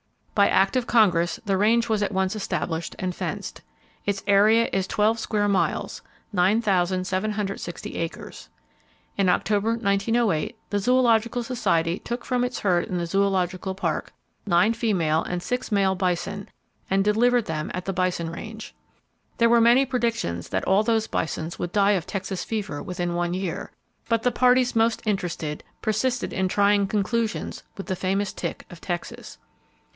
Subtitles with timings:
[0.33, 3.61] By act of Congress the range was at once established and fenced.
[4.03, 6.01] Its area is twelve square miles
[6.33, 8.49] (9,760 acres).
[9.15, 14.11] In October, 1908, the Zoological Society took from its herd in the Zoological Park
[14.47, 16.49] nine female and six male bison,
[16.89, 18.73] and delivered them at the bison range.
[19.37, 23.35] There were many predictions that all those bison would die of Texas fever within one
[23.35, 23.69] year;
[24.09, 29.37] but the parties most interested persisted in trying conclusions with the famous tick of Texas.